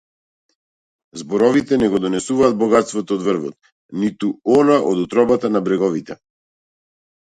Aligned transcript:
Зборовите 1.21 1.79
не 1.83 1.91
го 1.91 2.01
донесуваат 2.07 2.59
богатството 2.65 3.19
од 3.21 3.29
врвот, 3.29 3.71
ниту 4.07 4.35
она 4.59 4.83
од 4.93 5.07
утробата 5.07 5.57
на 5.57 5.67
бреговите. 5.71 6.23